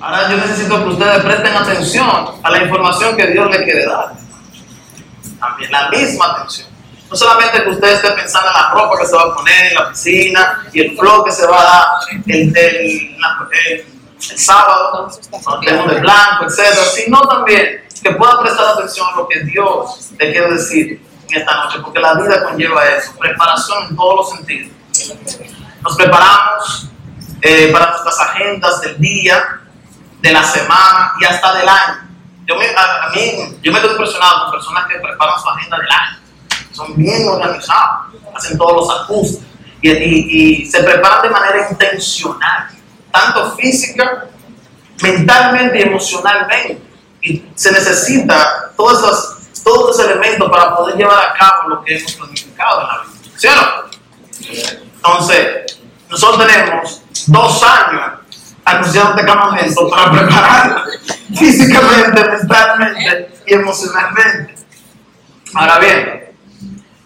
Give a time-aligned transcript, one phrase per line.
[0.00, 4.12] Ahora yo necesito que ustedes presten atención a la información que Dios le quiere dar.
[5.38, 6.68] También la misma atención.
[7.10, 9.74] No solamente que usted esté pensando en la ropa que se va a poner en
[9.74, 11.86] la piscina y el flow que se va a dar
[12.26, 13.16] el,
[14.18, 16.78] sábado, cuando de blanco, etc.
[16.94, 21.54] Sino también que pueda prestar atención a lo que Dios le quiere decir en esta
[21.56, 24.72] noche, porque la vida conlleva eso, preparación en todos los sentidos.
[25.82, 26.90] Nos preparamos
[27.42, 29.60] eh, para nuestras agendas del día,
[30.20, 32.08] de la semana y hasta del año.
[32.46, 35.90] Yo me, a, mí, yo me estoy impresionado con personas que preparan su agenda del
[35.90, 36.18] año.
[36.72, 39.40] Son bien organizados, hacen todos los ajustes
[39.82, 42.68] y se preparan de manera intencional,
[43.10, 44.26] tanto física,
[45.02, 46.82] mentalmente y emocionalmente.
[47.22, 51.98] Y se necesita todos esos, todos esos elementos para poder llevar a cabo lo que
[51.98, 53.32] hemos planificado en la vida.
[53.36, 53.90] ¿Sí o no?
[54.96, 58.19] Entonces, nosotros tenemos dos años
[58.70, 60.84] anunciando este campamento para preparar
[61.38, 64.54] físicamente, mentalmente y emocionalmente.
[65.54, 66.30] Ahora bien,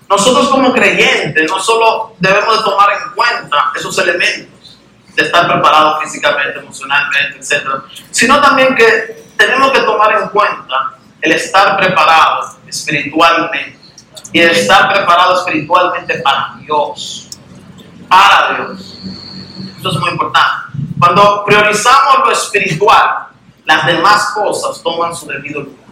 [0.08, 4.78] nosotros como creyentes no solo debemos de tomar en cuenta esos elementos
[5.14, 7.66] de estar preparados físicamente, emocionalmente, etc.,
[8.10, 13.78] sino también que tenemos que tomar en cuenta el estar preparado espiritualmente
[14.32, 17.28] y el estar preparado espiritualmente para Dios,
[18.08, 18.98] para Dios.
[19.76, 20.73] Esto es muy importante.
[21.04, 23.26] Cuando priorizamos lo espiritual,
[23.66, 25.84] las demás cosas toman su debido lugar.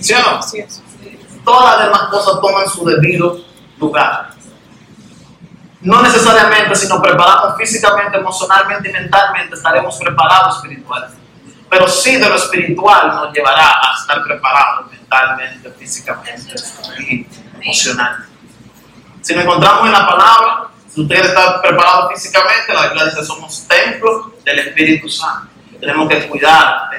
[0.00, 0.40] ¿Sí o no?
[1.44, 3.38] Todas las demás cosas toman su debido
[3.78, 4.30] lugar.
[5.82, 11.18] No necesariamente, sino preparados físicamente, emocionalmente y mentalmente, estaremos preparados espiritualmente.
[11.68, 16.54] Pero sí de lo espiritual nos llevará a estar preparados mentalmente, físicamente
[16.98, 17.26] y
[17.60, 18.32] emocionalmente.
[19.20, 23.66] Si nos encontramos en la palabra, si usted está preparado físicamente, la Biblia dice somos
[23.68, 25.48] templos del Espíritu Santo.
[25.78, 26.90] Tenemos que cuidar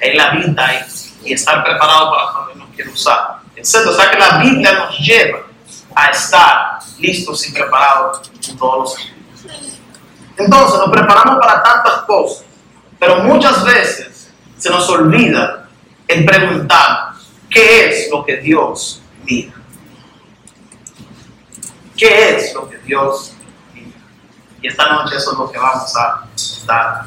[0.00, 0.86] en la vida
[1.22, 3.40] y, y estar preparados para cuando nos quiere usar.
[3.56, 3.74] Etc.
[3.86, 5.40] O sea que la Biblia nos lleva
[5.94, 9.78] a estar listos y preparados en todos los sentidos.
[10.36, 12.44] Entonces nos preparamos para tantas cosas,
[12.98, 15.68] pero muchas veces se nos olvida
[16.06, 17.10] el preguntar
[17.50, 19.52] qué es lo que Dios mira.
[21.98, 23.32] ¿Qué es lo que Dios
[23.74, 23.98] mira?
[24.62, 26.24] Y esta noche eso es lo que vamos a
[26.64, 27.06] dar.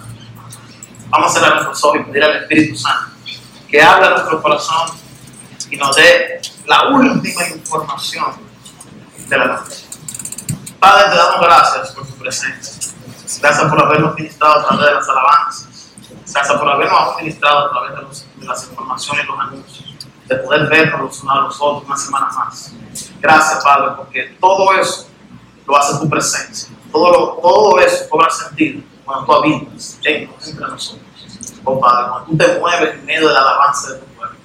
[1.07, 3.11] Vamos a cerrar nuestros ojos y pedir al Espíritu Santo
[3.69, 4.91] que hable a nuestro corazón
[5.69, 8.35] y nos dé la última información
[9.29, 9.85] de la noche.
[10.77, 12.93] Padre, te damos gracias por tu presencia.
[13.39, 15.91] Gracias por habernos ministrado a través de las alabanzas.
[16.33, 19.90] Gracias por habernos ministrado a través de las informaciones y los anuncios.
[20.31, 22.71] De poder vernos los unos a los otros una semana más.
[23.19, 25.07] Gracias, Padre, porque todo eso
[25.67, 26.73] lo hace tu presencia.
[26.89, 31.05] Todo, todo eso cobra sentido cuando tú habitas en, entre nosotros.
[31.65, 34.37] Oh Padre, cuando tú te mueves en medio de la alabanza de tu pueblo.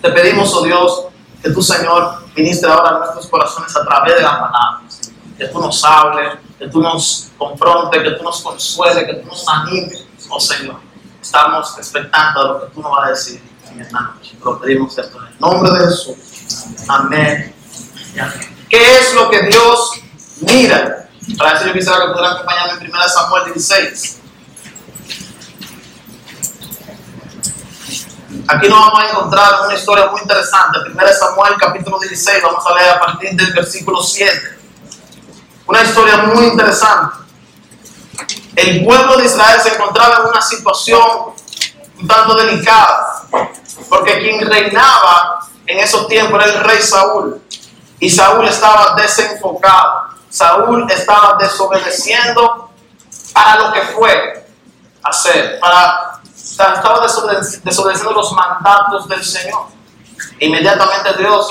[0.00, 1.04] Te pedimos, oh Dios,
[1.42, 5.12] que tu Señor ministre ahora a nuestros corazones a través de las palabras.
[5.36, 9.46] Que tú nos hables, que tú nos confrontes, que tú nos consueles, que tú nos
[9.46, 10.76] animes, oh Señor.
[11.20, 13.49] Estamos expectantes de lo que tú nos vas a decir
[14.44, 16.16] lo pedimos en el nombre de Jesús.
[16.88, 17.54] Amén.
[18.68, 19.92] ¿Qué es lo que Dios
[20.40, 21.08] mira?
[21.38, 24.20] Para eso yo quisiera que pudieran acompañarme en 1 Samuel 16.
[28.48, 30.78] Aquí nos vamos a encontrar una historia muy interesante.
[30.86, 34.58] 1 Samuel capítulo 16, vamos a leer a partir del versículo 7.
[35.66, 37.16] Una historia muy interesante.
[38.56, 41.00] El pueblo de Israel se encontraba en una situación
[42.00, 43.22] un tanto delicada,
[43.88, 47.40] porque quien reinaba en esos tiempos era el rey Saúl.
[47.98, 50.08] Y Saúl estaba desenfocado.
[50.28, 52.70] Saúl estaba desobedeciendo
[53.32, 54.46] para lo que fue
[55.02, 57.00] hacer, para, estaba
[57.64, 59.66] desobedeciendo los mandatos del Señor.
[60.38, 61.48] Inmediatamente Dios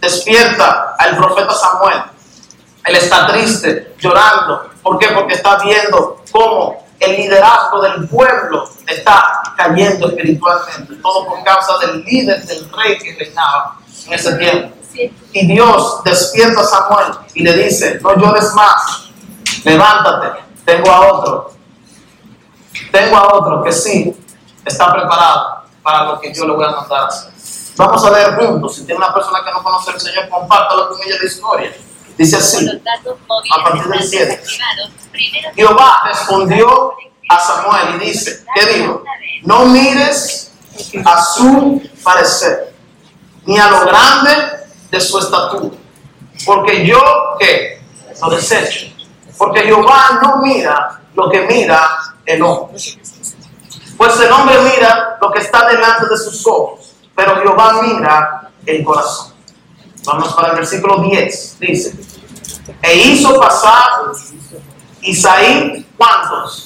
[0.00, 2.02] despierta al profeta Samuel.
[2.84, 4.70] Él está triste, llorando.
[4.82, 5.08] ¿Por qué?
[5.08, 10.94] Porque está viendo cómo el liderazgo del pueblo está cayendo espiritualmente.
[11.02, 14.76] Todo por causa del líder, del rey que reinaba en ese tiempo.
[15.32, 19.10] Y Dios despierta a Samuel y le dice, no llores más,
[19.64, 21.52] levántate, tengo a otro,
[22.90, 24.16] tengo a otro que sí
[24.64, 27.08] está preparado para lo que yo le voy a mandar.
[27.76, 30.98] Vamos a leer juntos, si tiene una persona que no conoce al Señor, compártalo con
[31.00, 31.76] ella la historia.
[32.18, 34.42] Dice así, a partir del 7.
[35.54, 36.94] Jehová respondió
[37.28, 39.04] a Samuel y dice, ¿qué dijo?
[39.42, 40.50] No mires
[41.04, 42.74] a su parecer,
[43.46, 44.32] ni a lo grande
[44.90, 45.76] de su estatura.
[46.44, 47.00] Porque yo,
[47.38, 47.80] ¿qué?
[48.20, 48.86] Lo desecho.
[49.36, 52.82] Porque Jehová no mira lo que mira el hombre.
[53.96, 58.82] Pues el hombre mira lo que está delante de sus ojos, pero Jehová mira el
[58.82, 59.34] corazón.
[60.04, 61.58] Vamos para el versículo 10.
[61.60, 62.07] Dice,
[62.82, 63.82] e hizo pasar
[65.02, 66.64] Isaí, ¿cuántos?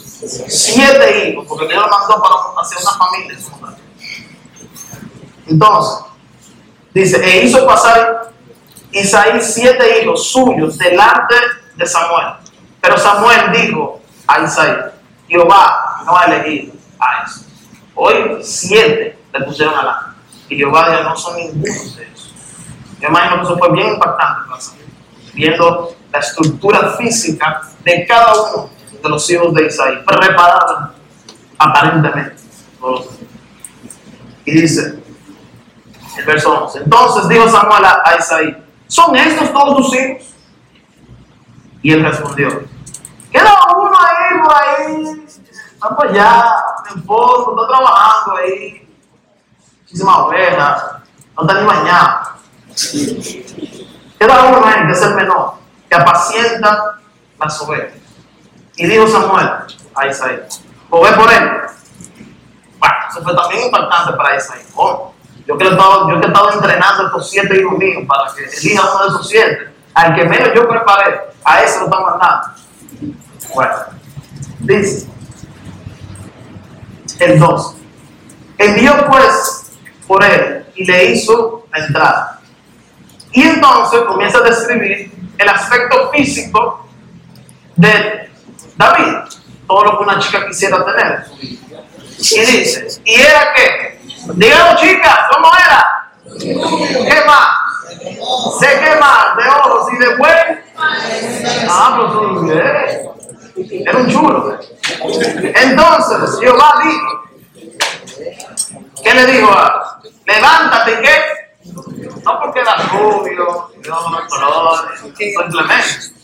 [0.49, 3.39] Siete hijos, porque Dios lo mandó para hacer una familia.
[5.47, 6.05] Entonces,
[6.95, 8.33] dice, e hizo pasar
[8.93, 11.35] Isaí siete hijos suyos delante
[11.77, 12.35] de Samuel.
[12.81, 14.77] Pero Samuel dijo a Isaí,
[15.29, 17.41] Jehová no ha elegido a eso.
[17.95, 20.15] Hoy siete le pusieron a la.
[20.49, 22.35] Y Jehová dijo, no son ninguno de ellos.
[23.01, 24.92] Yo imagino que eso fue bien impactante para Samuel,
[25.33, 28.71] viendo la estructura física de cada uno
[29.03, 30.95] de los hijos de Isaí, preparada
[31.59, 32.37] aparentemente.
[34.45, 35.03] Y dice,
[36.19, 38.57] el verso 11, entonces dijo Samuel a Isaí,
[38.87, 40.35] ¿son estos todos tus hijos?
[41.83, 42.65] Y él respondió,
[43.31, 45.27] queda uno ahí por ahí,
[45.81, 46.57] por allá,
[46.95, 48.89] en poco, está trabajando ahí,
[49.81, 50.83] muchísimas ovejas,
[51.37, 52.33] no está ni bañado.
[54.23, 55.55] Queda uno ahí, que es el menor,
[55.89, 57.01] que apacienta
[57.41, 57.99] las ovejas.
[58.77, 59.51] Y dijo Samuel
[59.97, 60.41] a Isaí,
[60.91, 61.51] ¿o ve por él?
[62.79, 64.63] Bueno, eso fue también importante para Isaí.
[64.77, 65.13] Oh,
[65.45, 69.09] yo, que he estado, entrenando a estos siete hijos míos para que elija uno de
[69.09, 72.49] esos siete, al que menos yo preparé, a ese lo están mandando.
[73.53, 73.75] Bueno,
[74.61, 75.09] dice
[77.19, 77.75] el 2.
[78.59, 79.73] Envió pues
[80.07, 82.42] por él y le hizo la entrada.
[83.33, 86.87] Y entonces comienza a describir el aspecto físico
[87.77, 88.31] de
[88.77, 89.15] David,
[89.67, 91.25] todo lo que una chica quisiera tener.
[92.19, 94.01] Y dice, ¿y era qué?
[94.35, 96.11] Digamos chicas, ¿cómo era?
[96.39, 97.63] ¿Qué más?
[98.61, 99.37] ¿Sé qué más?
[99.37, 100.33] ¿De oro y de buey?
[101.69, 103.11] Ah, pues eh,
[103.87, 104.59] era un chulo.
[105.55, 107.23] Entonces, Jehová dijo,
[109.03, 110.01] ¿qué le dijo a?
[110.27, 111.32] Levántate, ¿qué?
[111.65, 116.23] No porque era rubio, no, colores, simplemente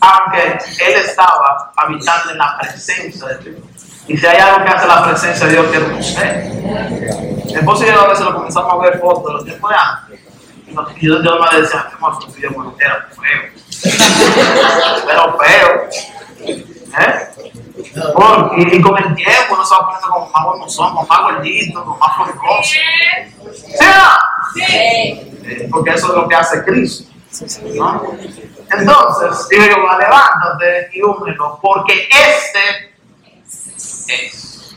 [0.00, 3.62] aunque él estaba habitando en la presencia de Dios.
[4.06, 6.52] Y si hay algo que hace la presencia de Dios, que es usted.
[7.48, 10.20] Y yo a veces lo comenzamos a ver fotos de los tiempos de antes.
[11.00, 13.42] Y yo, yo me decía, qué más yo bueno, era feo.
[15.06, 15.88] Pero feo.
[16.96, 17.28] ¿Eh?
[18.56, 21.84] y, y, con el tiempo uno se va poniendo como más bonozón, con más gordito,
[21.84, 22.62] con más floricoso.
[22.62, 22.78] ¿Sí
[24.54, 24.62] Sí.
[24.64, 27.10] Eh, porque eso es lo que hace Cristo.
[27.76, 28.02] ¿no?
[28.70, 32.94] Entonces, digo yo, levántate y únelo, porque este
[34.08, 34.76] es.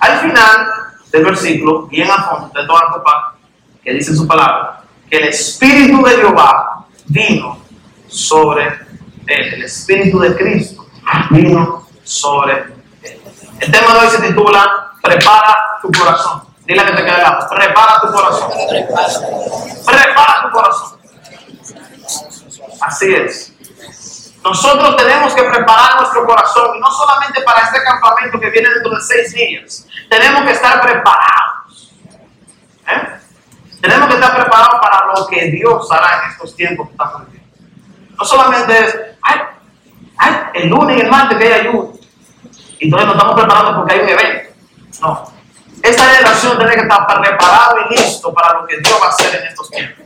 [0.00, 0.68] Al final
[1.10, 3.36] del versículo, bien a fondo, de toda la copa,
[3.82, 7.58] que dice su palabra, que el Espíritu de Jehová vino
[8.06, 8.66] sobre
[9.26, 10.75] él, el Espíritu de Cristo
[11.30, 12.74] vino sobre él.
[13.60, 16.42] El tema de hoy se titula Prepara tu corazón.
[16.66, 17.48] Dile que te quede lado.
[17.48, 18.50] Prepara tu corazón.
[19.86, 20.98] Prepara tu corazón.
[22.80, 23.52] Así es.
[24.42, 29.00] Nosotros tenemos que preparar nuestro corazón, no solamente para este campamento que viene dentro de
[29.00, 29.86] seis días.
[30.08, 31.92] Tenemos que estar preparados.
[32.86, 33.18] ¿Eh?
[33.80, 37.50] Tenemos que estar preparados para lo que Dios hará en estos tiempos que estamos viviendo.
[38.18, 38.96] No solamente es,
[40.54, 41.88] el lunes y el martes que hay ayuda.
[42.78, 44.54] Y entonces nos estamos preparando porque hay un evento.
[45.00, 45.32] No.
[45.82, 49.40] Esta generación tiene que estar preparado y listo para lo que Dios va a hacer
[49.40, 50.04] en estos tiempos.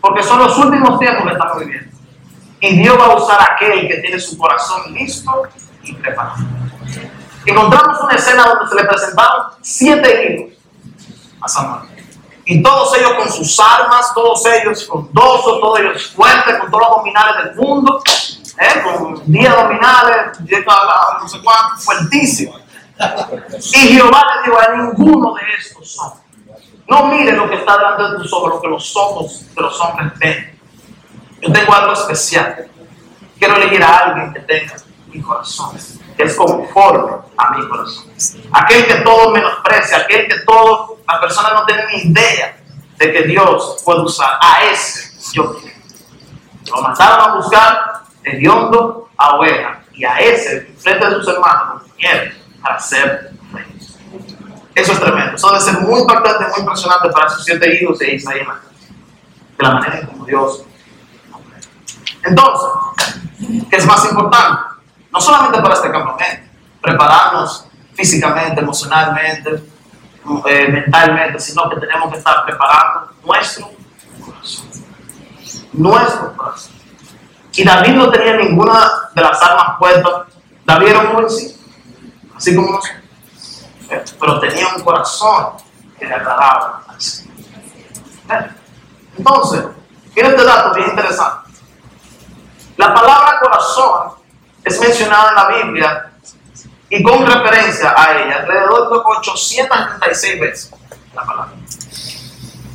[0.00, 1.96] Porque son los últimos tiempos que estamos viviendo.
[2.60, 5.42] Y Dios va a usar aquel que tiene su corazón listo
[5.82, 6.44] y preparado.
[7.44, 10.58] Encontramos una escena donde se le presentaron siete hijos
[11.40, 11.90] a Samuel.
[12.44, 16.96] Y todos ellos con sus armas, todos ellos frondosos, todos ellos fuertes, con todos los
[16.98, 18.02] dominales del mundo,
[18.58, 18.82] ¿eh?
[18.82, 20.64] con 10 dominales, 10
[21.20, 22.60] no sé cuánto, fuertísimos.
[23.74, 26.12] Y Jehová le dijo a ninguno de estos son.
[26.88, 29.80] No mire lo que está delante de tus ojos, lo que los ojos de los
[29.80, 30.52] hombres ven
[31.42, 32.68] yo tengo algo especial.
[33.38, 34.76] Quiero elegir a alguien que tenga
[35.08, 35.76] mi corazón,
[36.16, 38.04] que es conforme a mi corazón.
[38.52, 42.56] Aquel que todo menosprecia, aquel que todo, las personas no tienen ni idea
[42.96, 44.38] de que Dios puede usar.
[44.40, 45.76] A ese yo quiero.
[46.70, 47.91] Lo mandaron a buscar
[48.22, 53.66] de hondo a oveja y a ese, frente de sus hermanos, quieren para ser rey.
[54.74, 55.36] Eso es tremendo.
[55.36, 58.46] Eso debe ser muy impactante, muy impresionante para sus siete hijos e Isaías.
[59.58, 60.64] De la manera como Dios
[62.24, 62.68] entonces,
[63.68, 64.62] ¿qué es más importante?
[65.10, 66.42] No solamente para este campamento,
[66.80, 69.62] prepararnos físicamente, emocionalmente,
[70.46, 73.70] eh, mentalmente, sino que tenemos que estar preparando nuestro
[74.24, 74.66] corazón.
[75.72, 76.71] Nuestro corazón.
[77.54, 80.12] Y David no tenía ninguna de las armas puestas.
[80.64, 81.58] David era un jovencito,
[82.36, 83.02] así como nosotros.
[84.18, 85.54] pero tenía un corazón
[85.98, 86.82] que le agradaba.
[89.18, 89.64] Entonces,
[90.16, 91.50] mira este dato bien interesante.
[92.76, 94.12] La palabra corazón
[94.64, 96.10] es mencionada en la Biblia
[96.88, 100.74] y con referencia a ella alrededor de 836 veces
[101.14, 101.52] la palabra.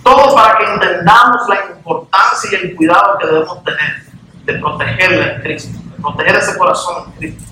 [0.03, 4.06] Todo para que entendamos la importancia y el cuidado que debemos tener
[4.47, 7.43] de protegerla en Cristo, de proteger ese corazón en Cristo.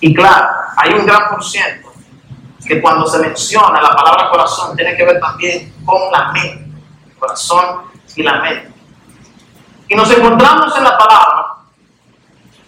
[0.00, 1.92] Y claro, hay un gran por ciento
[2.66, 6.64] que cuando se menciona la palabra corazón tiene que ver también con la mente,
[7.18, 7.82] corazón
[8.16, 8.72] y la mente.
[9.88, 11.56] Y nos encontramos en la palabra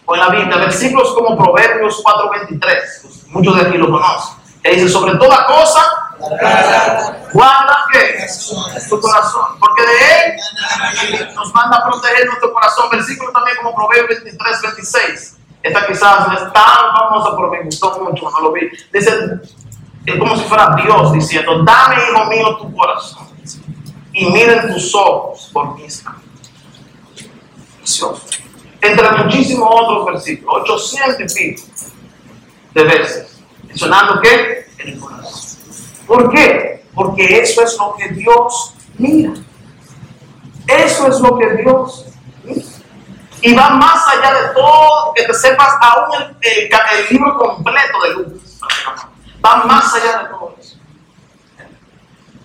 [0.04, 4.90] o en la Biblia versículos como Proverbios 4:23, muchos de aquí lo conocen, que dice
[4.90, 5.80] sobre toda cosa
[7.32, 8.26] Guarda que
[8.88, 12.88] tu corazón, porque de él nos manda a proteger nuestro corazón.
[12.90, 15.36] Versículo también como Proverbios 23, 26.
[15.62, 18.70] Esta quizás no es tan famosa, pero me gustó mucho cuando lo vi.
[18.92, 19.40] Dice,
[20.06, 23.34] es como si fuera Dios diciendo, dame, hijo mío, tu corazón
[24.14, 26.02] y miren tus ojos por mis
[28.80, 31.62] Entre muchísimos otros versículos, 800 y pico
[32.74, 35.53] de veces, mencionando que el corazón.
[36.06, 36.84] ¿Por qué?
[36.94, 39.32] Porque eso es lo que Dios mira.
[40.66, 42.06] Eso es lo que Dios.
[43.42, 46.70] Y va más allá de todo, que te sepas aún el,
[47.10, 48.60] libro completo de Lucas.
[49.44, 50.76] Va más allá de todo eso.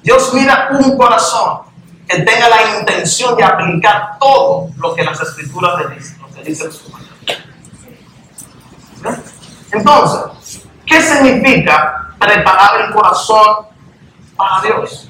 [0.04, 1.62] Dios mira un corazón
[2.08, 6.44] que tenga la intención de aplicar todo lo que las escrituras le dicen, lo que
[6.44, 6.92] dice su
[9.72, 10.38] Entonces,
[10.89, 13.69] ¿qué significa preparar el corazón
[14.39, 15.10] para Dios.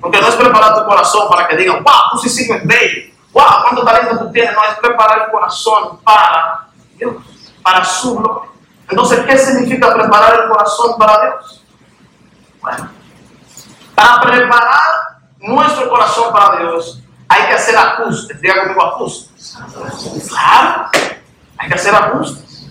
[0.00, 3.62] Porque no es preparar tu corazón para que digan, wow, tú sí sigues bello, wow,
[3.62, 4.54] cuánto talento tú tienes.
[4.54, 7.14] No, es preparar el corazón para Dios,
[7.62, 8.50] para su gloria.
[8.88, 11.64] Entonces, ¿qué significa preparar el corazón para Dios?
[12.60, 12.90] Bueno,
[13.94, 14.80] para preparar
[15.38, 18.40] nuestro corazón para Dios hay que hacer ajustes.
[18.40, 19.56] Diga conmigo ajustes.
[20.28, 20.90] Claro,
[21.56, 22.70] hay que hacer ajustes.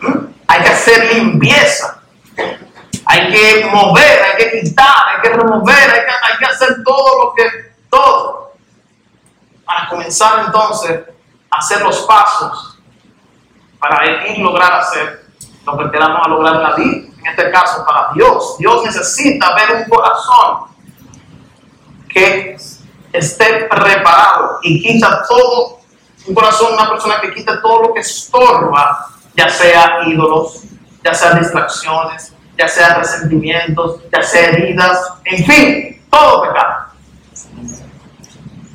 [0.00, 0.29] ¿Mm?
[0.50, 2.00] Hay que hacer limpieza
[3.10, 7.42] hay que mover, hay que quitar, hay que remover, hay que, hacer todo lo que,
[7.90, 8.52] todo,
[9.64, 11.00] para comenzar entonces
[11.50, 12.78] a hacer los pasos
[13.80, 15.24] para ir lograr hacer
[15.64, 17.08] lo que queramos a lograr en la vida.
[17.18, 18.56] En este caso, para Dios.
[18.58, 20.68] Dios necesita ver un corazón
[22.08, 22.56] que
[23.12, 25.80] esté preparado y quita todo,
[26.26, 29.08] un corazón, una persona que quita todo lo que estorba,
[29.40, 30.64] ya sea ídolos,
[31.02, 36.74] ya sea distracciones, ya sea resentimientos, ya sea heridas, en fin, todo pecado.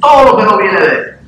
[0.01, 1.19] Todo lo que no viene de Él.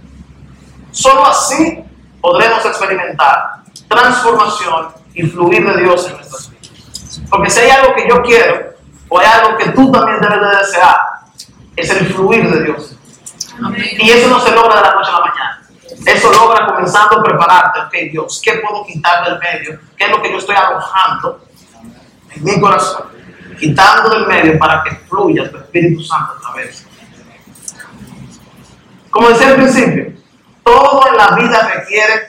[0.92, 1.84] Solo así
[2.20, 7.22] podremos experimentar transformación y fluir de Dios en nuestras vidas.
[7.30, 8.74] Porque si hay algo que yo quiero,
[9.08, 10.98] o hay algo que tú también debes de desear,
[11.76, 12.96] es el fluir de Dios.
[14.00, 15.57] Y eso no se logra de la noche a la mañana.
[16.06, 19.80] Eso logra comenzando a prepararte, ok Dios, ¿qué puedo quitar del medio?
[19.98, 21.48] ¿Qué es lo que yo estoy arrojando?
[22.36, 23.06] en mi corazón,
[23.60, 26.86] quitando del medio para que fluya tu Espíritu Santo a través.
[29.10, 30.14] Como decía al principio,
[30.64, 32.28] todo en la vida requiere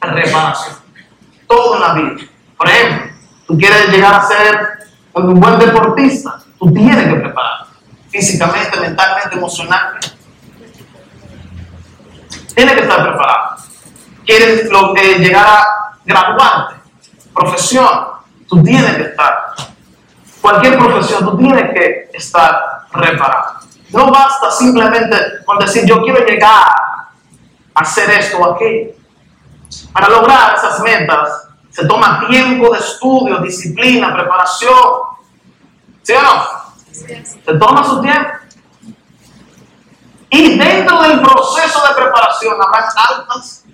[0.00, 0.76] reparación.
[1.46, 2.26] Todo en la vida.
[2.56, 3.12] Por ejemplo,
[3.46, 4.68] tú quieres llegar a ser
[5.12, 7.70] un buen deportista, tú tienes que prepararte
[8.10, 10.08] físicamente, mentalmente, emocionalmente.
[12.54, 13.56] Tienes que preparado.
[14.24, 15.66] Quieres lo que llegar a
[16.04, 16.76] graduarte,
[17.34, 18.10] profesión,
[18.50, 19.54] Tú tienes que estar.
[20.40, 23.60] Cualquier profesión, tú tienes que estar preparado.
[23.90, 26.66] No basta simplemente con decir yo quiero llegar
[27.74, 28.90] a hacer esto o aquello.
[29.92, 34.74] Para lograr esas metas se toma tiempo de estudio, disciplina, preparación.
[36.02, 36.44] ¿Sí o no?
[36.90, 38.30] Se toma su tiempo.
[40.30, 43.64] Y dentro del proceso de preparación habrá altas.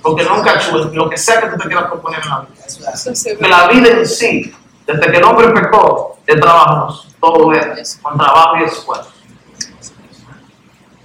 [0.00, 0.54] Porque nunca
[0.92, 3.36] lo que sea que tú te quieras proponer en la vida.
[3.38, 4.54] Que la vida en sí,
[4.86, 9.12] desde que el hombre pecó, de trabajos, todo es con trabajo y esfuerzo.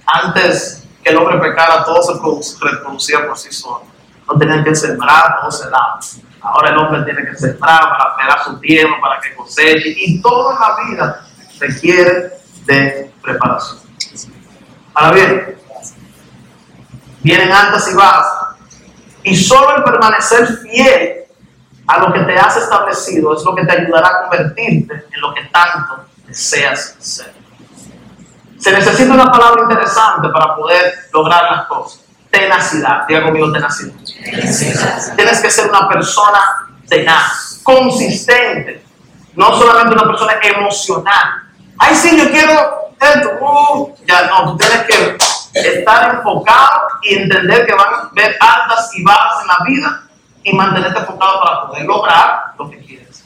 [0.06, 2.12] Antes que el hombre pecara, todo se
[2.60, 3.82] reproducía por sí solo.
[4.28, 5.98] No tenían que sembrar, todo se daba.
[6.40, 9.94] Ahora el hombre tiene que sembrar para esperar su tiempo, para que coseche.
[9.96, 11.26] Y toda la vida
[11.58, 12.32] requiere
[12.64, 13.81] de preparación.
[14.94, 15.56] Ahora bien,
[17.22, 18.56] vienen altas y bajas
[19.22, 21.22] y solo el permanecer fiel
[21.86, 25.34] a lo que te has establecido es lo que te ayudará a convertirte en lo
[25.34, 27.32] que tanto deseas ser.
[28.58, 32.04] Se necesita una palabra interesante para poder lograr las cosas.
[32.30, 33.06] Tenacidad.
[33.08, 33.92] Diga conmigo tenacidad.
[35.16, 36.38] Tienes que ser una persona
[36.88, 38.84] tenaz, consistente,
[39.34, 41.41] No solamente una persona emocional.
[41.84, 43.30] Ay, sí, yo quiero esto.
[43.40, 45.16] Uh, ya no, tú tienes que
[45.52, 50.02] estar enfocado y entender que van a ver altas y bajas en la vida
[50.44, 53.24] y mantenerte enfocado para poder lograr lo que quieres.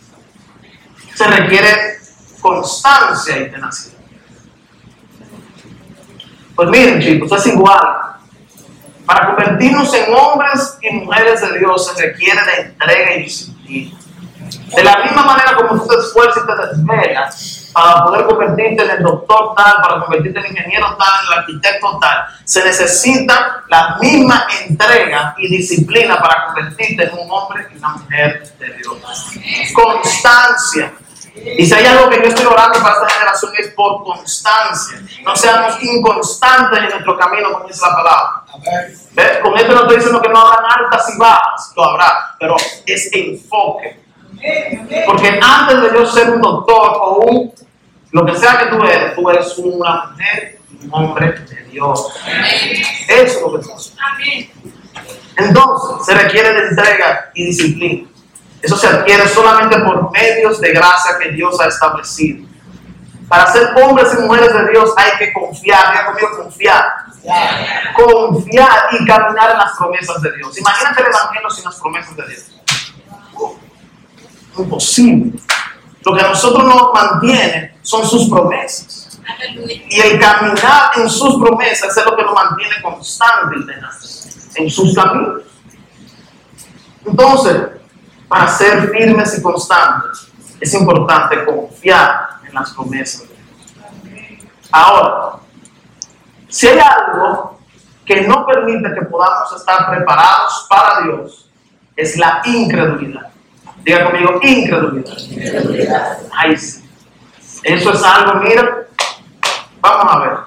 [1.15, 1.99] Se requiere
[2.41, 3.99] constancia y tenacidad.
[6.55, 8.17] Pues miren chicos, es igual.
[9.05, 13.99] Para convertirnos en hombres y mujeres de Dios se requiere de entrega y disciplina.
[14.75, 18.91] De la misma manera como tú te esfuerzas y te desvelas para poder convertirte en
[18.91, 23.99] el doctor tal, para convertirte en ingeniero tal, en el arquitecto tal, se necesita la
[24.01, 28.97] misma entrega y disciplina para convertirte en un hombre y una mujer de Dios.
[29.75, 30.91] Constancia.
[31.35, 34.99] Y si hay algo que yo estoy orando para esta generación es por constancia.
[35.23, 39.43] No seamos inconstantes en nuestro camino, como dice la palabra.
[39.43, 42.57] Con esto no estoy diciendo que no habrán altas y bajas, lo habrá, pero
[42.87, 44.01] es enfoque.
[45.05, 47.66] Porque antes de yo ser un doctor o un,
[48.17, 52.09] lo que sea que tú eres, tú eres una mujer un hombre de Dios.
[53.09, 53.71] Eso es lo que tú
[55.37, 58.09] Entonces, se requiere de entrega y disciplina.
[58.63, 62.47] Eso se adquiere solamente por medios de gracia que Dios ha establecido.
[63.29, 66.85] Para ser hombres y mujeres de Dios hay que confiar, diga conmigo confiar.
[67.95, 70.57] Confiar y caminar en las promesas de Dios.
[70.57, 72.63] Imagínate el Evangelio sin las promesas de Dios.
[74.57, 75.39] Imposible.
[76.07, 79.21] Lo que a nosotros nos mantiene son sus promesas.
[79.89, 83.57] Y el caminar en sus promesas es lo que nos mantiene constante
[84.55, 85.43] en sus caminos.
[87.05, 87.61] Entonces,
[88.29, 90.29] para ser firmes y constantes,
[90.61, 93.25] es importante confiar en las promesas.
[94.71, 95.41] Ahora,
[96.49, 97.59] si hay algo
[98.05, 101.51] que no permite que podamos estar preparados para Dios,
[101.97, 103.36] es la incredulidad.
[103.87, 105.17] Diga conmigo, incredulidad.
[105.17, 106.19] incredulidad.
[106.37, 106.83] Ay, sí.
[107.63, 108.89] Eso es algo, mira,
[109.81, 110.39] vamos a ver.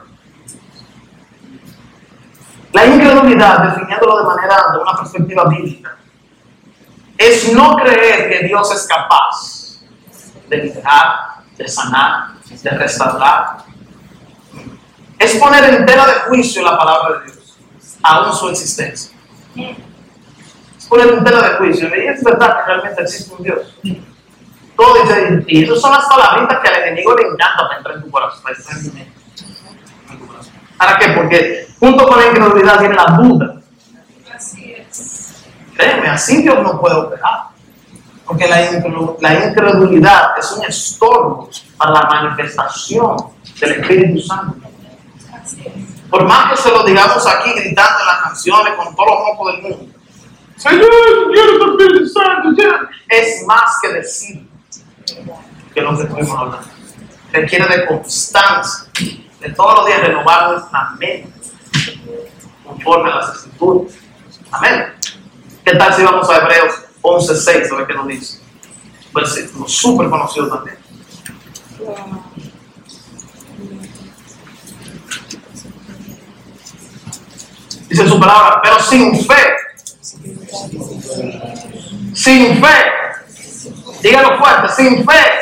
[2.73, 5.97] La incredulidad, definiéndolo de manera, de una perspectiva bíblica,
[7.17, 9.79] es no creer que Dios es capaz
[10.49, 13.59] de liberar, de sanar, de restaurar.
[15.17, 17.57] Es poner en tela de juicio la palabra de Dios,
[18.03, 19.17] aún su existencia.
[20.89, 21.87] Es poner en tela de juicio.
[21.87, 23.75] Y es verdad que realmente existe un Dios.
[24.75, 28.03] Todo dice, y esas son las palabritas que al enemigo le encanta para entrar en
[28.03, 28.41] tu corazón.
[28.41, 30.53] Para, entrar en tu corazón.
[30.77, 31.09] ¿Para qué?
[31.09, 33.55] Porque junto con la incredulidad viene la duda.
[35.75, 37.49] Créeme, así Dios no puede operar.
[38.25, 38.63] Porque la,
[39.45, 43.17] incredulidad es un estorbo para la manifestación
[43.59, 44.55] del Espíritu Santo.
[46.09, 49.53] Por más que se lo digamos aquí gritando en las canciones con todos los mocos
[49.53, 49.98] del mundo.
[50.59, 50.89] Señor,
[51.31, 52.49] Espíritu Santo,
[53.07, 54.49] es más que decir
[55.73, 56.67] que lo que estuvimos hablando.
[57.31, 58.89] Requiere de constancia,
[59.39, 61.31] de todos los días renovar nuestra mente
[62.65, 63.93] conforme a las escrituras.
[64.51, 64.93] Amén.
[65.63, 68.41] ¿Qué tal si vamos a Hebreos 11.6 a ver qué nos dice?
[69.13, 70.77] Versículo súper conocido también.
[77.87, 79.58] Dice su palabra, pero sin fe.
[82.13, 82.91] Sin fe.
[84.01, 85.39] Dígalo fuerte, sin fe.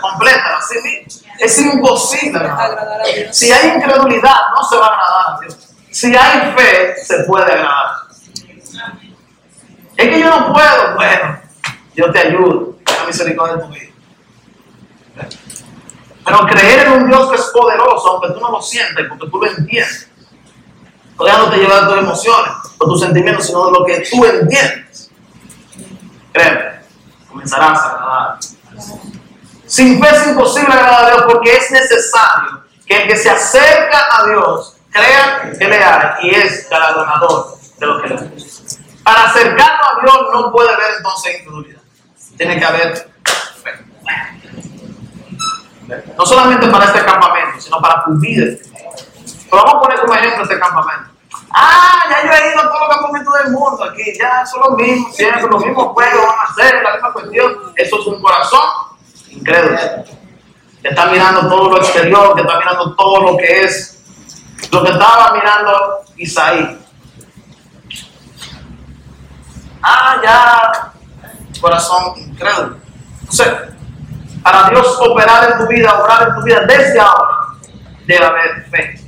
[0.00, 0.76] Completa, así
[1.38, 2.40] Es imposible.
[3.30, 5.58] Si hay incredulidad, no se va a agradar a Dios.
[5.90, 8.08] Si hay fe, se puede agradar.
[9.96, 10.94] Es que yo no puedo.
[10.94, 11.40] Bueno,
[11.94, 12.78] yo te ayudo.
[12.86, 13.88] La misericordia de tu vida.
[16.24, 19.38] Pero creer en un Dios que es poderoso, aunque tú no lo sientes, porque tú
[19.38, 20.07] lo entiendes.
[21.18, 25.10] No te lleva de tus emociones o tus sentimientos, sino de lo que tú entiendes.
[26.32, 26.80] Créeme,
[27.28, 28.38] comenzarás a agradar.
[29.66, 34.06] Sin fe es imposible agradar a Dios porque es necesario que el que se acerca
[34.10, 38.76] a Dios crea que le hay y es galardonador de lo que le gusta.
[39.02, 41.80] Para acercarnos a Dios no puede haber entonces incredulidad.
[42.36, 43.10] Tiene que haber
[43.62, 43.70] fe.
[46.16, 48.56] No solamente para este campamento, sino para tu vida.
[49.50, 51.07] Pero vamos a poner como ejemplo este campamento.
[51.60, 54.78] Ah, ya yo he ido a todos los campamentos del mundo aquí, ya son los
[54.78, 57.72] mismos, siempre los mismos juegos van a hacer, la misma cuestión.
[57.74, 58.60] Eso es un corazón
[59.28, 59.76] incrédulo.
[60.80, 64.00] Que está mirando todo lo exterior, que está mirando todo lo que es,
[64.70, 66.78] lo que estaba mirando Isaí.
[69.82, 70.92] Ah, ya,
[71.60, 72.76] corazón incrédulo.
[73.22, 73.52] Entonces,
[74.44, 77.48] para Dios operar en tu vida, orar en tu vida desde ahora,
[78.06, 79.07] debe haber fe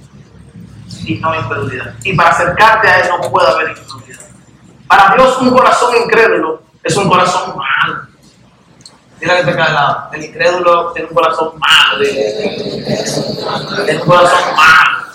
[1.04, 1.94] y no incredulidad.
[2.04, 4.20] Y para acercarte a Él no puede haber incredulidad.
[4.86, 8.02] Para Dios un corazón incrédulo es un corazón malo.
[9.20, 10.08] Mira que te cae al lado.
[10.12, 12.04] El incrédulo tiene un corazón malo.
[13.84, 15.06] Tiene un corazón malo.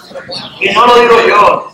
[0.61, 1.71] Y no lo digo yo.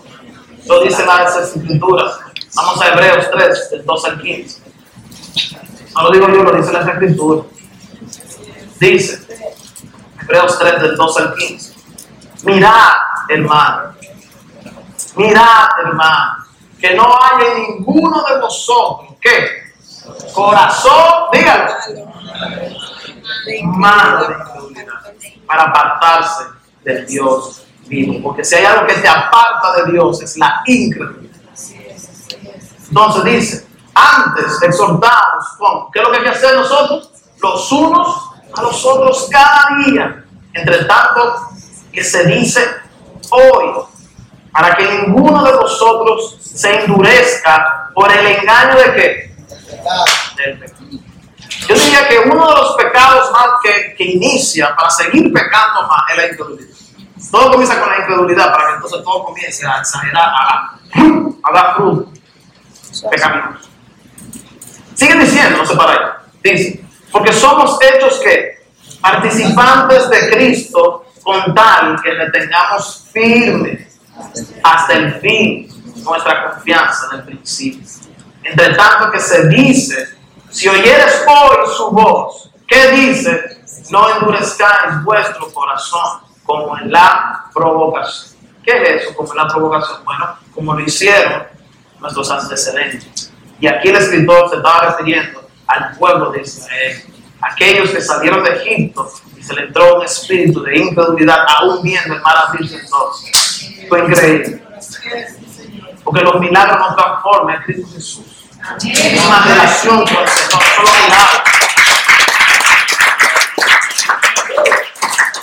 [0.66, 2.20] Lo dicen las escrituras.
[2.56, 4.62] Vamos a Hebreos 3, del 12 al 15.
[5.96, 7.44] No lo digo yo, lo dice la escritura.
[8.80, 9.28] Dice,
[10.22, 11.74] Hebreos 3, del 12 al 15.
[12.44, 12.92] Mirad,
[13.30, 13.94] hermano.
[15.16, 16.46] Mirad, hermano.
[16.80, 19.16] Que no haya ninguno de vosotros.
[19.22, 19.74] ¿Qué?
[20.34, 21.74] Corazón, dígalo.
[23.48, 24.94] Incredulidad.
[25.46, 26.44] Para apartarse
[26.84, 28.22] del Dios vivo.
[28.24, 31.32] Porque si hay algo que te aparta de Dios es la incredulidad.
[32.88, 35.46] Entonces dice, antes exhortamos,
[35.94, 37.10] ¿qué es lo que hay que hacer nosotros?
[37.42, 40.26] Los unos a los otros cada día.
[40.54, 41.50] Entre tanto
[41.92, 42.66] que se dice
[43.30, 43.84] hoy,
[44.52, 49.36] para que ninguno de vosotros se endurezca por el engaño de qué?
[50.38, 50.82] Del pecado.
[51.68, 56.04] Yo diría que uno de los pecados más que, que inicia para seguir pecando más
[56.12, 56.76] es la incredulidad.
[57.32, 60.80] Todo comienza con la incredulidad para que entonces todo comience a exagerar, a,
[61.54, 62.12] dar fruto
[63.10, 63.70] pecaminosos.
[64.96, 66.00] Sigue diciendo, no se para ahí.
[66.44, 68.66] Dice, porque somos hechos que
[69.00, 73.91] participantes de Cristo con tal que retengamos firme
[74.64, 75.68] hasta el fin
[76.04, 77.88] nuestra confianza en el principio.
[78.44, 80.18] Entre tanto que se dice,
[80.50, 83.62] si oyeres hoy su voz, ¿qué dice?
[83.90, 88.38] No endurezcáis vuestro corazón como en la provocación.
[88.64, 90.04] ¿Qué es eso como en la provocación?
[90.04, 91.44] Bueno, como lo hicieron
[92.00, 93.32] nuestros antecedentes.
[93.60, 97.04] Y aquí el escritor se estaba refiriendo al pueblo de Israel,
[97.42, 102.16] aquellos que salieron de Egipto y se le entró un espíritu de incredulidad, aún viendo
[102.16, 103.41] el mar abrirse entonces.
[103.92, 104.64] Fue increíble.
[106.06, 108.50] Porque los milagros nos transforman en Cristo Jesús.
[108.86, 111.42] Es una relación con el Señor, solo milagros.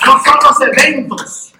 [0.06, 1.52] No son los eventos.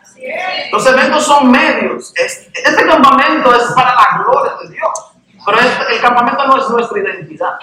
[0.72, 2.14] Los eventos son medios.
[2.16, 5.12] Este campamento es para la gloria de Dios.
[5.44, 5.58] Pero
[5.90, 7.58] el campamento no es nuestra identidad.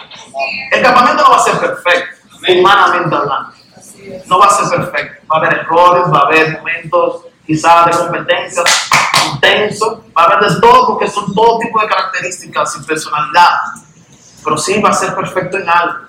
[0.72, 2.16] El campamento no va a ser perfecto,
[2.48, 3.54] humanamente hablando.
[4.28, 5.26] No va a ser perfecto.
[5.34, 8.90] Va a haber errores, va a haber momentos quizás de competencias
[9.34, 13.50] intensos, va a haber de todo porque son todo tipo de características y personalidad.
[14.44, 16.06] Pero sí va a ser perfecto en algo.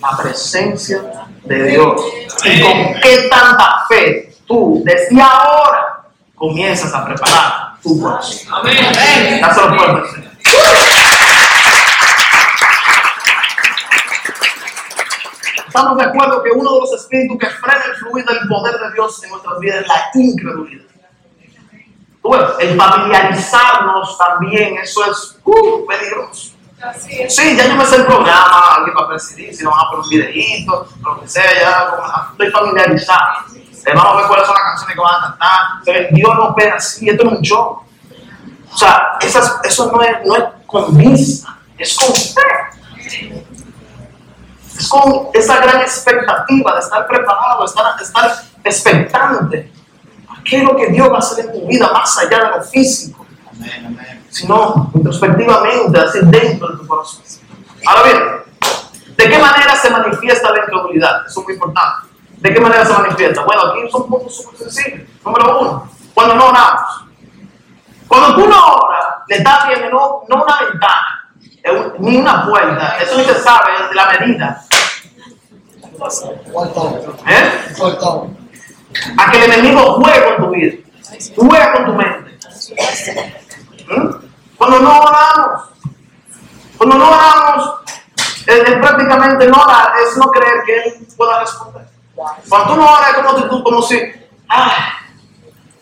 [0.00, 1.02] La presencia
[1.44, 2.00] de Dios.
[2.44, 8.54] Y con qué tanta fe tú desde ahora comienzas a preparar tu corazón.
[8.54, 10.29] Amén.
[15.70, 18.92] Estamos de acuerdo que uno de los espíritus que frena el fluir del poder de
[18.92, 20.84] Dios en nuestras vidas es la incredulidad.
[22.22, 26.56] Bueno, el familiarizarnos también, eso es uh, peligroso.
[27.28, 29.90] Sí, ya yo me sé el programa, alguien va a presidir, si no van a
[29.90, 33.44] poner un videíto, lo que sea, ya estoy familiarizado.
[33.94, 36.10] Vamos a ver cuáles son las canciones que van a cantar.
[36.10, 37.82] Dios no opera así, esto no es un show.
[38.72, 43.49] O sea, esas, eso no es, no es con vista, es con fe.
[44.80, 49.72] Es con esa gran expectativa de estar preparado, de estar, de estar expectante.
[50.42, 52.62] ¿Qué es lo que Dios va a hacer en tu vida más allá de lo
[52.62, 53.26] físico?
[54.30, 57.20] Sino introspectivamente, así dentro de tu corazón.
[57.84, 58.22] Ahora bien,
[59.18, 61.26] ¿de qué manera se manifiesta la incredulidad?
[61.26, 62.08] Eso es muy importante.
[62.38, 63.44] ¿De qué manera se manifiesta?
[63.44, 65.08] Bueno, aquí son puntos súper sencillos.
[65.22, 67.04] Número uno, cuando no oramos.
[68.08, 71.30] Cuando tú no oras, le estás viendo no, no una ventana,
[71.98, 72.96] ni una puerta.
[72.98, 74.64] Eso ni se sabe de la medida.
[77.26, 77.50] ¿Eh?
[79.16, 80.76] A que el enemigo juegue con tu vida,
[81.36, 82.38] juega con tu mente.
[83.88, 84.08] ¿Mm?
[84.56, 85.62] Cuando no oramos,
[86.76, 87.74] cuando no oramos,
[88.46, 91.86] es, prácticamente no orar, es no creer que Él pueda responder.
[92.48, 94.00] Cuando tú no oras, es como, tú, como si,
[94.48, 94.98] ah,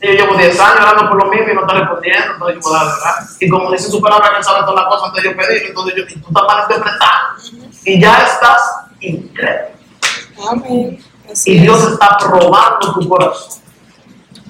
[0.00, 2.76] yo llevo 10 años orando por lo mismo y no está respondiendo, entonces yo puedo
[2.76, 2.94] orar.
[3.40, 5.94] Y como dice su palabra, que sabe todas las cosas antes de yo pedir, entonces
[5.96, 7.68] yo, tú estás mal interpretando.
[7.84, 9.77] Y ya estás incrédulo.
[10.46, 10.98] Amén.
[11.44, 13.60] y Dios está probando tu corazón.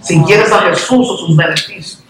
[0.03, 2.05] Si quieres a Jesús o sus beneficios.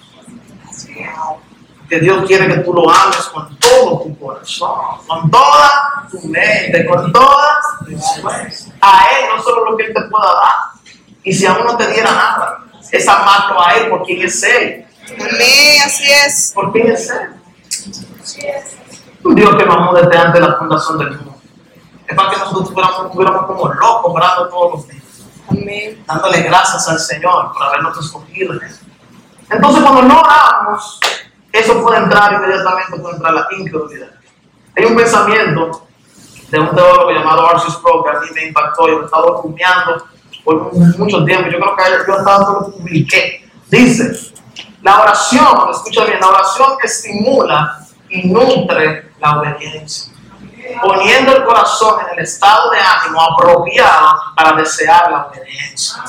[1.88, 6.84] Que Dios quiere que tú lo ames con todo tu corazón, con toda tu mente,
[6.84, 8.68] con todas tus fuerzas.
[8.80, 10.94] A Él, no solo lo que Él te pueda dar.
[11.24, 14.86] Y si aún no te diera nada, es amarlo a Él por quien es Él.
[15.14, 16.52] Amén, así es.
[16.54, 17.30] ¿Por quién es Él?
[19.34, 21.27] Dios que nos amó desde antes de la fundación del mundo.
[22.08, 25.04] Es para que nosotros estuviéramos como locos orando todos los días.
[25.50, 26.02] Amén.
[26.06, 28.84] Dándole gracias al Señor por habernos escogido en eso.
[29.50, 31.00] Entonces, cuando no oramos,
[31.52, 34.08] eso puede entrar inmediatamente, puede entrar la incredulidad.
[34.76, 35.86] Hay un pensamiento
[36.50, 39.42] de un teólogo llamado Archie Sproul que a mí me impactó y lo he estado
[39.42, 40.04] rumiando
[40.44, 41.50] por mucho tiempo.
[41.50, 43.50] Yo creo que yo hasta lo publiqué.
[43.68, 44.32] Dice,
[44.82, 50.12] la oración, escucha bien, la oración estimula y nutre la obediencia,
[50.82, 56.02] poniendo el corazón en el estado de ánimo apropiado para desear la obediencia.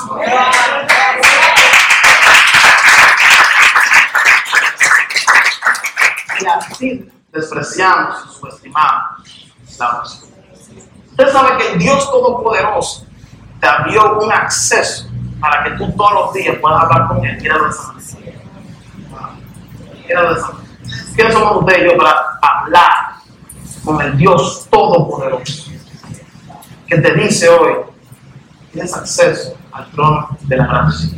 [6.41, 10.03] Y así despreciamos y subestimamos la.
[11.11, 13.05] Usted sabe que el Dios Todopoderoso
[13.59, 15.09] te abrió un acceso
[15.41, 17.37] para que tú todos los días puedas hablar con Él.
[17.41, 18.39] Mira de esa manera.
[21.15, 23.08] ¿Quiénes somos ustedes para hablar
[23.83, 25.71] con el Dios Todopoderoso?
[26.87, 27.73] Que te dice hoy,
[28.71, 31.09] tienes acceso al trono de la gracia.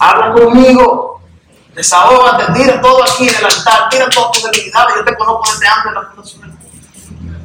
[0.00, 1.20] Habla conmigo,
[1.74, 4.94] desahógate, tira todo aquí en el altar, tira todas tus debilidades.
[4.96, 7.38] Yo te conozco desde antes de la fundación del mundo.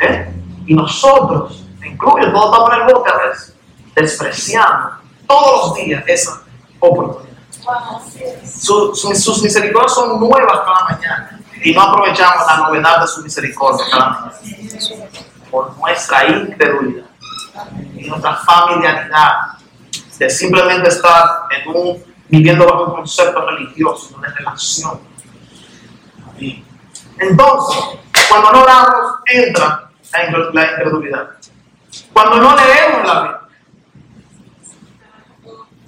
[0.00, 0.34] ¿Eh?
[0.66, 3.54] Y nosotros, incluye todos estamos en el boca a veces,
[3.94, 4.90] despreciando
[5.26, 6.40] todos los días esa
[6.78, 7.30] oportunidad.
[8.58, 13.22] Su- su- sus misericordias son nuevas cada mañana y no aprovechamos la novedad de su
[13.22, 14.32] misericordia cada
[15.50, 17.06] por nuestra incredulidad
[17.96, 19.30] y nuestra familiaridad
[20.18, 25.00] de simplemente estar en un, viviendo bajo un concepto religioso, de relación.
[27.18, 27.84] Entonces,
[28.28, 31.30] cuando no oramos, entra la incredulidad.
[32.12, 33.40] Cuando no leemos la Biblia,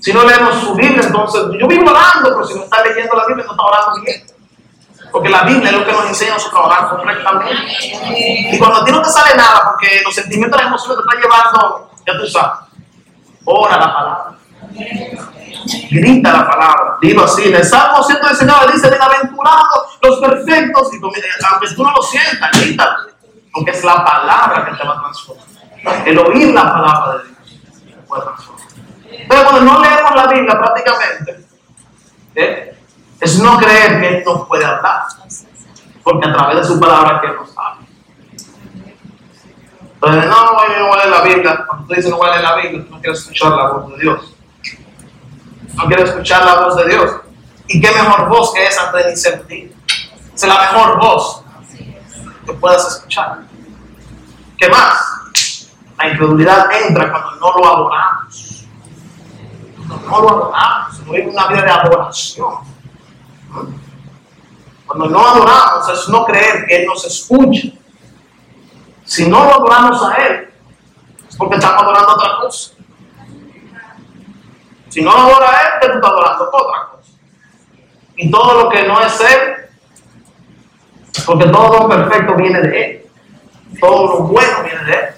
[0.01, 3.27] si no leemos su Biblia, entonces yo vivo orando, pero si no está leyendo la
[3.27, 4.32] Biblia, no está orando bien.
[5.12, 7.55] Porque la Biblia es lo que nos enseña a orar correctamente.
[8.51, 11.31] Y cuando a ti no te sale nada, porque los sentimientos, las emociones te están
[11.31, 12.59] llevando, ya tú sabes,
[13.44, 14.33] ora la palabra.
[15.90, 16.96] Grita la palabra.
[17.01, 17.48] Dilo así.
[17.48, 20.94] En el Salmo 119 dice: Bienaventurados los perfectos.
[20.94, 23.12] Y mira, aunque tú no lo sientas, grítalo.
[23.53, 25.44] Porque es la palabra que te va a transformar.
[26.07, 28.66] El oír la palabra de Dios puede transformar.
[29.29, 31.46] Pero cuando no leemos la Biblia prácticamente,
[32.35, 32.82] ¿eh?
[33.23, 35.05] Es no creer que Él nos puede hablar.
[36.03, 37.87] Porque a través de su palabra que nos habla.
[39.95, 41.65] Entonces, no, no voy la Biblia.
[41.65, 44.35] Cuando tú dices no voy la Biblia, tú no quieres escuchar la voz de Dios.
[45.75, 47.13] No quieres escuchar la voz de Dios.
[47.69, 49.77] ¿Y qué mejor voz que esa de incertidumbre?
[50.35, 51.45] Es la mejor voz
[52.45, 53.43] que puedas escuchar.
[54.59, 55.71] ¿Qué más?
[55.97, 58.67] La incredulidad entra cuando no lo adoramos.
[59.77, 62.73] Cuando no lo adoramos, no hay una vida de adoración.
[64.87, 67.69] Cuando no adoramos es no creer que Él nos escucha.
[69.05, 70.53] Si no lo adoramos a Él,
[71.29, 72.73] es porque estamos adorando otra cosa.
[74.88, 76.51] Si no lo adora a Él, ¿qué tú estás adorando?
[76.53, 77.12] Otra cosa.
[78.17, 79.55] Y todo lo que no es Él,
[81.25, 83.11] porque todo lo perfecto viene de Él.
[83.81, 85.15] Todo lo bueno viene de Él.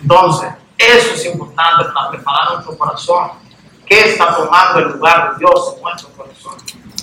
[0.00, 3.41] Entonces, eso es importante para preparar nuestro corazón.
[3.86, 6.54] ¿Qué está tomando el lugar de Dios en nuestro corazón?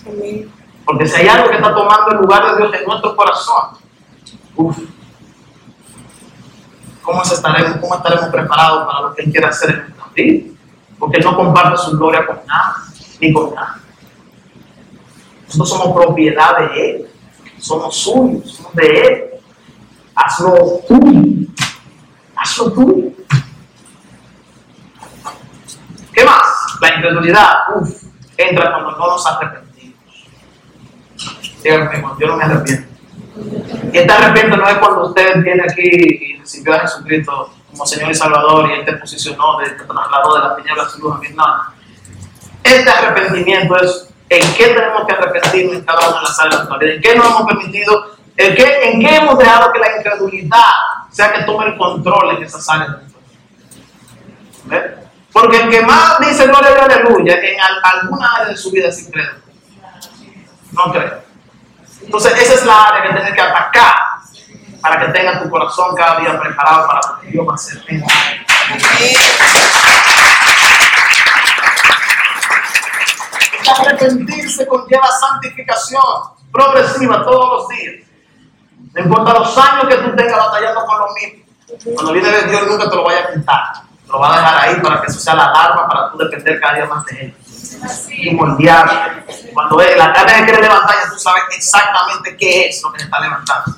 [0.07, 0.51] Amén.
[0.85, 3.77] Porque si hay algo que está tomando el lugar de Dios en nuestro corazón,
[4.55, 4.77] uff,
[7.03, 10.53] ¿cómo estaremos, ¿cómo estaremos preparados para lo que Él quiere hacer en nuestra vida?
[10.97, 12.75] Porque Él no comparte su gloria con nada,
[13.19, 13.79] ni con nada.
[15.45, 17.09] Nosotros somos propiedad de Él,
[17.59, 19.23] somos suyos, somos de Él.
[20.15, 21.47] Hazlo tuyo,
[22.35, 23.11] hazlo tuyo.
[26.13, 26.77] ¿Qué más?
[26.81, 28.03] La incredulidad, uff,
[28.37, 29.97] entra cuando no nos arrepentimos.
[31.63, 32.87] Hermano, yo no me arrepiento.
[33.91, 38.11] Y este arrepiento no es cuando usted viene aquí y recibió a Jesucristo como Señor
[38.11, 41.15] y Salvador y Él te posicionó, te trasladó de la tiniebla a su luz.
[41.35, 41.45] No.
[42.63, 46.57] Este arrepentimiento es en qué tenemos que arrepentirnos en cada una de las áreas de
[46.57, 48.05] nuestra vida, en qué no hemos permitido,
[48.37, 50.71] en qué, en qué hemos dejado que la incredulidad
[51.11, 53.19] sea que tome el control en esas áreas de nuestra
[54.69, 55.08] vida.
[55.31, 58.87] Porque el que más dice gloria y aleluya en al- alguna área de su vida
[58.89, 59.39] es incrédulo.
[60.71, 61.11] No cree.
[62.03, 63.95] Entonces, esa es la área que tienes que atacar
[64.81, 67.83] para que tengas tu corazón cada día preparado para lo que Dios va a hacer.
[67.89, 69.15] en ti.
[73.69, 76.01] Arrepentirse conlleva santificación
[76.51, 78.05] progresiva todos los días.
[78.93, 81.43] No importa los años que tú tengas batallando con lo mismo.
[81.93, 83.63] Cuando viene de Dios, nunca te lo vaya a quitar.
[84.09, 86.73] Lo va a dejar ahí para que eso sea la alarma para tú depender cada
[86.75, 87.35] día más de Él.
[88.11, 89.51] Y moldearte.
[89.53, 92.97] Cuando él- la carne que quiere levantar, ya tú sabes exactamente qué es lo que
[92.99, 93.75] le está levantando.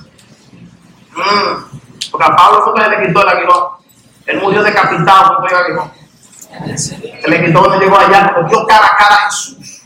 [1.12, 1.80] Mm.
[2.10, 3.64] Porque a Pablo fue que le quitó el aguijón.
[4.26, 5.92] Él murió decapitado con el aguijón.
[6.76, 9.82] Se le quitó donde llegó allá, porque dio cara a cara a Jesús.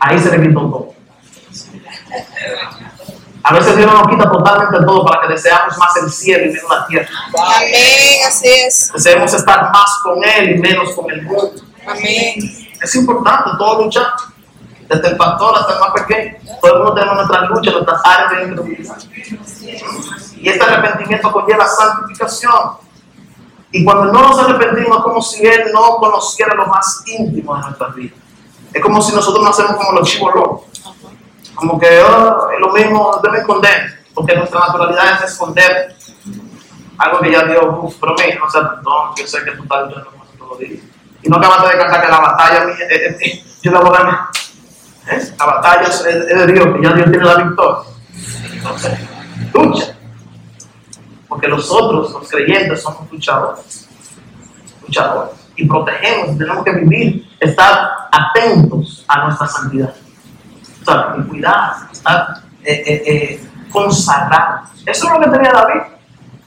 [0.00, 0.94] Ahí se le quitó todo.
[3.44, 6.52] A veces Dios no nos quita totalmente todo para que deseamos más el cielo y
[6.52, 7.08] menos la tierra.
[7.56, 8.20] Amén.
[8.26, 8.92] Así es.
[8.92, 11.52] Deseemos estar más con Él y menos con el mundo.
[11.86, 12.68] Amén.
[12.80, 14.06] Es importante todo luchar.
[14.88, 16.36] Desde el pastor hasta el más pequeño.
[16.60, 18.96] Todo el mundo tenemos nuestras luchas, nuestras áreas de incredulidad.
[20.36, 22.52] Y este arrepentimiento conlleva santificación.
[23.72, 27.62] Y cuando no nos arrepentimos es como si Él no conociera lo más íntimo de
[27.62, 28.18] nuestras vidas.
[28.72, 30.62] Es como si nosotros no hacemos como los chivos locos.
[31.54, 34.02] Como que oh, es lo mismo, debe esconder.
[34.14, 35.94] Porque nuestra naturalidad es esconder
[36.98, 40.38] algo que ya Dios, mira, o sea, perdón, yo sé que tú estás luchando con
[40.38, 40.70] todos los.
[41.22, 43.94] Y no acabaste de cantar que la batalla mía, eh, eh, eh, yo la voy
[43.94, 44.18] a ganar.
[45.38, 47.78] La batalla es, es de Dios, que ya Dios tiene la victoria.
[48.52, 48.98] Entonces,
[49.52, 49.96] lucha.
[51.28, 53.88] Porque nosotros, los creyentes, somos luchadores.
[54.86, 55.34] Luchadores.
[55.56, 59.94] Y protegemos, tenemos que vivir, estar atentos a nuestra santidad.
[61.18, 63.48] Y cuidar, estar eh, eh, eh.
[64.86, 65.82] Eso es lo que tenía David.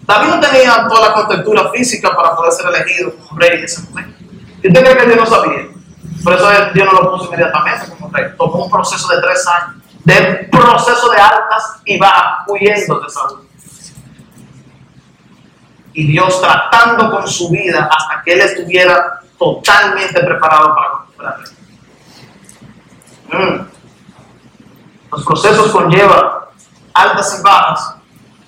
[0.02, 3.82] David no tenía toda la contextura física para poder ser elegido como rey en ese
[3.84, 4.17] momento.
[4.62, 5.67] ¿Y usted cree que Dios no sabía?
[6.24, 8.26] Por eso Dios no lo puso inmediatamente como rey.
[8.38, 13.45] Tomó un proceso de tres años, de proceso de altas y bajas, huyendo de Saúl
[15.95, 21.45] y Dios tratando con su vida hasta que él estuviera totalmente preparado para comprarle.
[23.32, 23.75] Mm.
[25.12, 26.26] Los procesos conllevan
[26.94, 27.96] altas y bajas,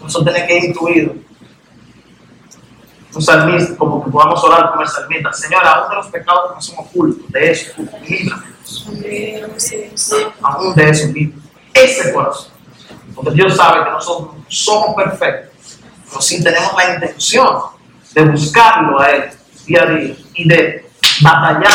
[0.05, 1.13] eso tiene que ir incluido.
[3.13, 6.61] Un salmista, como que podamos orar como el salmista, Señor, aún de los pecados que
[6.61, 7.71] somos ocultos, de eso,
[8.07, 8.43] líbrame.
[10.41, 11.41] Aún de eso, líbrame.
[11.73, 12.51] Ese corazón.
[13.15, 15.47] Porque Dios sabe que nosotros somos perfectos
[16.09, 17.57] pero sí tenemos la intención
[18.13, 19.29] de buscarlo a Él
[19.65, 20.89] día a día y de
[21.21, 21.71] batallar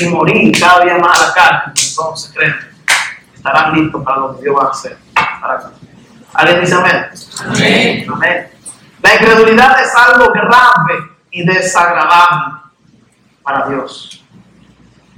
[0.00, 2.54] y morir cada día más a la carne, entonces creen,
[3.38, 4.98] estarán listos para lo que Dios va a hacer.
[5.40, 5.70] Para
[6.34, 7.06] ¿Alguien dice amén?
[7.46, 8.06] amén?
[8.12, 8.48] Amén.
[9.02, 12.60] La incredulidad es algo grave y desagradable
[13.42, 14.24] para Dios.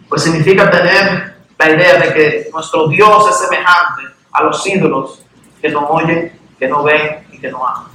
[0.08, 4.02] Pues significa tener la idea de que nuestro Dios es semejante
[4.32, 5.22] a los ídolos
[5.60, 7.90] que no oyen, que no ven y que no aman.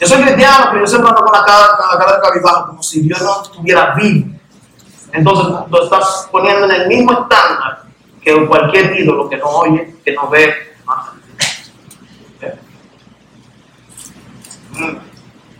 [0.00, 2.66] Yo soy cristiano, pero yo siempre ando con la cara, con la cara de cabizbajo,
[2.68, 4.38] como si Dios no estuviera vivo.
[5.12, 7.87] Entonces lo estás poniendo en el mismo estándar
[8.34, 10.54] que cualquier ídolo que no oye, que no ve.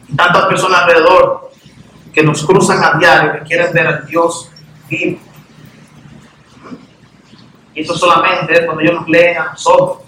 [0.08, 1.50] Y tantas personas alrededor
[2.12, 4.50] que nos cruzan a diario, que quieren ver a Dios
[4.88, 5.18] vivo.
[7.74, 9.98] Y eso solamente es cuando ellos nos leen a nosotros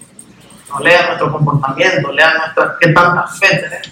[0.71, 3.91] no lean nuestro comportamiento, lean nuestra, qué tanta fe tenemos.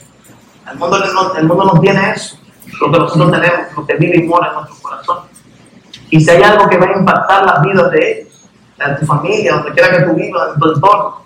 [0.72, 2.38] El mundo, no, el mundo no tiene eso,
[2.80, 5.18] lo que nosotros tenemos, lo que vive y mora en nuestro corazón.
[6.10, 8.39] Y si hay algo que va a impactar las vidas de ellos,
[8.88, 11.24] de tu familia, donde quiera que tú vivas, en tu entorno,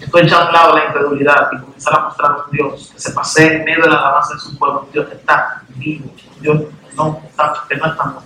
[0.00, 3.00] estoy echando a un lado la incredulidad y comenzar a mostrar a un Dios que
[3.00, 6.10] se pase en medio de la alabanza de su pueblo, Dios está vivo,
[6.40, 6.62] Dios
[6.94, 8.22] no está, que no está muerto.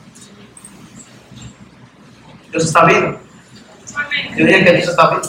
[2.50, 3.18] Dios está vivo.
[4.36, 5.22] Yo dije que Dios está vivo.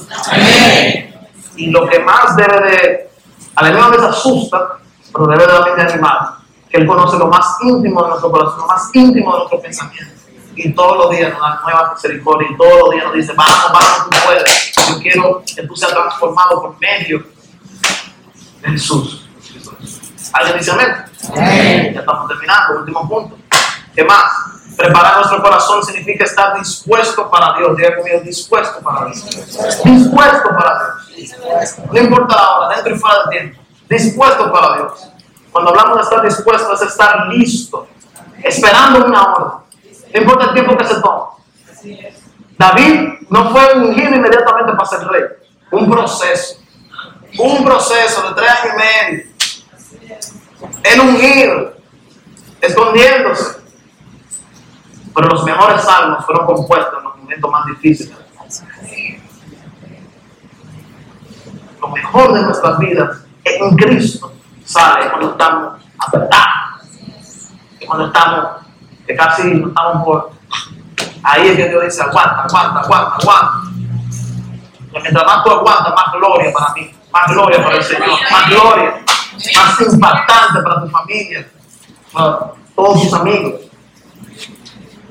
[1.55, 3.09] Y lo que más debe de,
[3.55, 4.77] a la misma vez asusta,
[5.13, 6.35] pero debe de también de animar,
[6.69, 10.20] que Él conoce lo más íntimo de nuestro corazón, lo más íntimo de nuestro pensamiento.
[10.55, 13.71] Y todos los días nos da nueva misericordia y todos los días nos dice, vamos,
[13.71, 14.73] vamos, tú puedes.
[14.89, 17.25] Yo quiero que tú seas transformado por medio
[18.61, 19.29] de Jesús.
[20.33, 21.05] ¿Alguien dice amén?
[21.93, 23.37] Ya estamos terminando, último punto.
[23.95, 24.31] ¿Qué más?
[24.77, 27.75] Preparar nuestro corazón significa estar dispuesto para Dios.
[27.77, 29.25] Diga conmigo, dispuesto para Dios.
[29.83, 31.75] Dispuesto para Dios.
[31.91, 33.61] No importa la hora, dentro y fuera del tiempo.
[33.89, 35.11] Dispuesto para Dios.
[35.51, 37.87] Cuando hablamos de estar dispuesto, es estar listo,
[38.41, 39.60] esperando una hora.
[40.13, 41.23] No importa el tiempo que se tome.
[42.57, 45.23] David no fue ungido inmediatamente para ser rey.
[45.71, 46.59] Un proceso.
[47.39, 49.31] Un proceso de tres años y medio.
[50.83, 51.73] El ungido,
[52.61, 53.61] escondiéndose
[55.13, 58.17] pero los mejores salmos fueron compuestos en los momentos más difíciles.
[61.81, 64.33] Lo mejor de nuestras vidas en Cristo
[64.63, 66.87] sale cuando estamos apretados,
[67.85, 68.60] cuando estamos,
[69.15, 70.31] casi no estamos por.
[71.23, 73.51] Ahí es que Dios dice: aguanta, aguanta, aguanta, aguanta.
[74.91, 79.01] Mientras más tú aguantas, más gloria para mí, más gloria para el Señor, más gloria,
[79.55, 81.47] más impactante para tu familia,
[82.11, 82.39] para
[82.75, 83.61] todos tus amigos.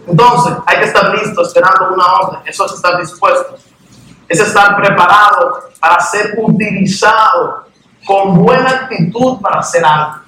[0.07, 2.41] Entonces, hay que estar listo esperando una orden.
[2.45, 3.57] Eso es estar dispuesto.
[4.29, 7.67] Es estar preparado para ser utilizado
[8.05, 10.21] con buena actitud para hacer algo.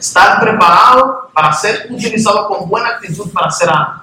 [0.00, 4.02] Estar preparado para ser utilizado con buena actitud para hacer algo.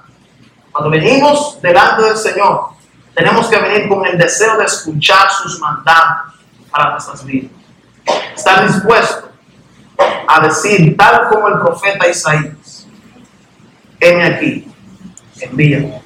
[0.72, 2.78] Cuando venimos delante del Señor,
[3.18, 6.34] Tenemos que venir con el deseo de escuchar sus mandatos
[6.70, 7.50] para nuestras vidas.
[8.36, 9.32] Estar dispuesto
[10.28, 12.86] a decir, tal como el profeta Isaías,
[13.98, 14.72] heme aquí,
[15.40, 16.00] envíame.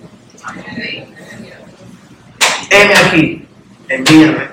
[2.71, 3.49] Heme aquí,
[3.91, 4.51] envíame.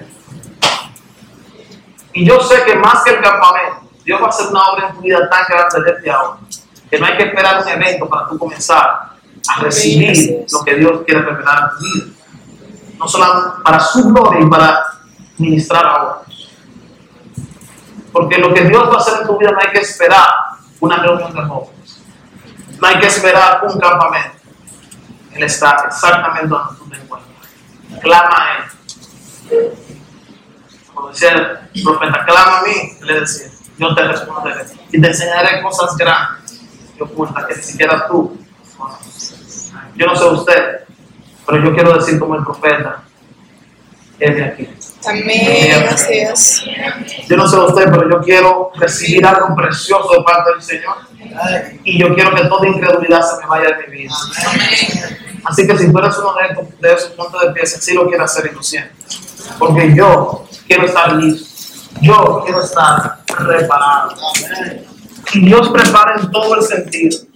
[2.12, 4.96] Y yo sé que más que el campamento, Dios va a hacer una obra en
[4.96, 6.40] tu vida tan grande desde ahora,
[6.90, 9.12] que no hay que esperar un evento para tú comenzar
[9.48, 12.06] a recibir lo que Dios quiere revelar en tu vida.
[12.98, 14.84] No solo para su gloria y para
[15.38, 16.50] ministrar a otros.
[18.12, 20.28] Porque lo que Dios va a hacer en tu vida no hay que esperar
[20.80, 22.02] una reunión de jóvenes.
[22.82, 24.40] No hay que esperar un campamento.
[25.34, 27.48] Él está exactamente donde tú te encuentras.
[28.02, 29.72] Clama a Él.
[30.96, 33.50] Como decía el profeta, clama a mí, le decía,
[33.80, 34.66] yo te responderé.
[34.92, 36.62] Y te enseñaré cosas grandes
[36.98, 38.38] y ocultas que ni siquiera tú
[38.78, 39.72] conoces.
[39.96, 40.80] Yo no sé usted,
[41.48, 43.04] pero yo quiero decir como el profeta,
[44.20, 44.70] es de aquí.
[45.08, 45.88] Amén.
[45.90, 46.64] Así es.
[47.30, 50.96] Yo no sé usted, pero yo quiero recibir algo precioso de parte del Señor.
[51.86, 54.14] Y yo quiero que toda incredulidad se me vaya de mi vida.
[55.46, 58.08] Así que si tú eres uno de, estos- de esos puntos de pie, si lo
[58.10, 58.94] quiero hacer y lo siento.
[59.58, 61.49] Porque yo quiero estar listo.
[62.02, 64.16] Yo quiero estar preparado.
[65.34, 67.29] Y Dios prepara en todo el sentido.